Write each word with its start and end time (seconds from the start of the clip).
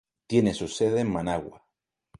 Tiene 0.25 0.55
su 0.55 0.67
sede 0.67 1.01
en 1.01 1.11
Managua. 1.11 1.63